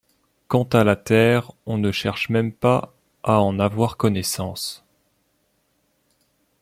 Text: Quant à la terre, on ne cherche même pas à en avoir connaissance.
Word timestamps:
Quant 0.49 0.63
à 0.71 0.83
la 0.83 0.95
terre, 0.95 1.51
on 1.67 1.77
ne 1.77 1.91
cherche 1.91 2.29
même 2.29 2.53
pas 2.53 2.91
à 3.21 3.39
en 3.39 3.59
avoir 3.59 3.97
connaissance. 3.97 4.83